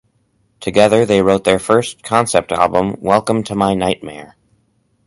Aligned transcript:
Together 0.59 1.05
they 1.05 1.21
wrote 1.21 1.43
their 1.43 1.59
first 1.59 2.01
concept 2.01 2.51
album, 2.51 2.95
"Welcome 3.01 3.43
to 3.43 3.53
My 3.53 3.75
Nightmare". 3.75 4.35